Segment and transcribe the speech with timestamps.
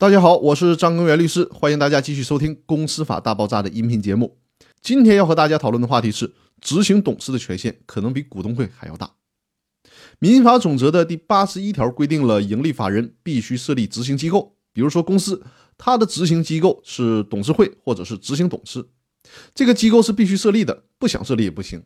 [0.00, 4.38] 大家好，我是张根源律师，欢迎大家继续收听《公司法大爆炸》的音频节目。
[4.80, 9.10] 今天要和大家讨论的话题是，执行董事的权限可能比股东会还要大。
[10.18, 15.42] 民法总则的第八十一条规定了，盈利法人必须设立执行机构，比如说公司，
[15.76, 18.82] 它的执行机构是董事会或者是执行董事，
[19.54, 21.82] 这个机构是必须设立的，不想设立也不行。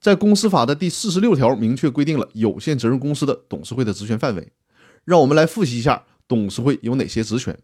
[0.00, 4.50] 在公司法的第四十六条明确规定了有限责任公司的董事会的职权范围。
[5.04, 6.04] 让我们来复习一下。
[6.26, 7.58] 董事会有哪些职权？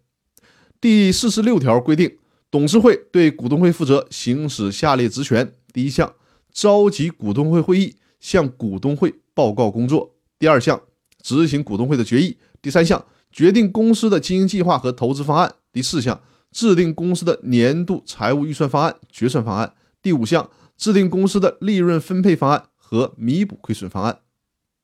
[0.80, 2.16] 第四十六条规定，
[2.50, 6.14] 董事会对股东会负责行使下列职权：第一项，
[6.52, 10.80] 召集股东会会议，向股东会报告工作；第二项，
[11.22, 24.14] 执行股东会的决议；第三项，决定公司的经营计划和投资方案；第四项，制定公司的年度财务预算方案、决算方案；第五项，制定公司的利润分配方案和弥补亏损方案；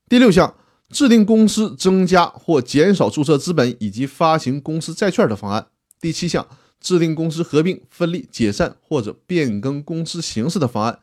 [0.08, 0.54] 第六项。
[0.90, 5.66] 制定公司增加或减少注册资本以及发行公司债券的方案。
[6.00, 6.46] 第七项，
[6.80, 11.00] 制定公司合并、分立、解散或者变更公司形式的方案。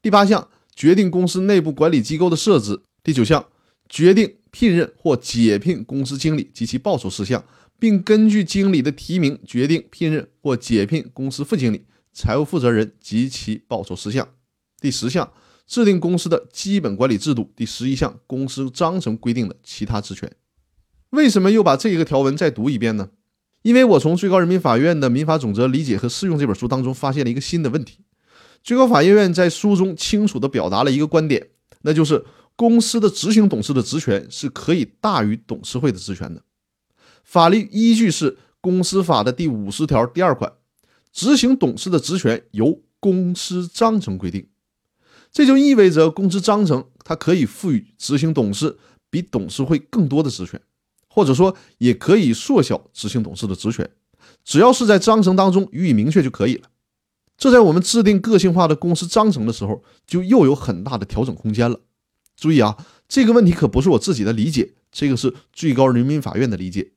[0.00, 2.80] 第八项，决定公司内部管理机构的设置。
[3.04, 3.46] 第九项，
[3.88, 7.44] 决定聘任或解聘公司经理及其报酬事项，
[7.78, 14.26] 并根据经理的提名决定聘任或解聘公司副经理、财务负责人及其报酬事项。
[14.80, 15.30] 第十项。
[15.66, 20.30] 制定公司的基本管理制度，第十一项公司章程规定的其他职权。
[21.10, 23.10] 为什么又把这一个条文再读一遍呢？
[23.62, 27.98] 因为我从最高人民法院的民法总则理解和适用这本书当中发现了一个新的问题。
[28.62, 31.48] 最高法院院在书中清楚地表达了一个观点，
[31.82, 36.42] 那就是公司的执行董事的职权是可以大于董事会的职权的。
[37.24, 40.52] 法律依据是《公司法》的第五十条第二款，
[41.12, 44.46] 执行董事的职权由公司章程规定。
[45.36, 48.78] 这就意味着公司章程它可以赋予执行董事
[49.10, 50.58] 比董事会更多的职权，
[51.10, 53.86] 或者说也可以缩小执行董事的职权，
[54.42, 56.70] 只要是在章程当中予以明确就可以了。
[57.36, 61.80] 这在我们制定个性化的公司章程的时候，就又有很大的调整空间了。
[62.34, 62.74] 注意啊，
[63.06, 66.92] 这个问题可不是我自己的理解，这个是最高人民法院的理解。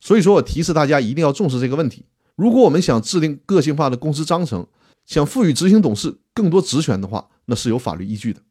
[0.00, 2.06] 所以说我提示大家一定要重视这个问题。
[2.36, 4.66] 如果我们想制定个性化的公司章程，
[5.04, 8.42] 想赋予执行董事更多职权的话，那是有法律依据的。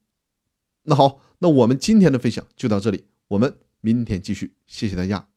[0.83, 5.34] 那好，那我们今天的分享就到这里，我们明天继续，谢谢大家。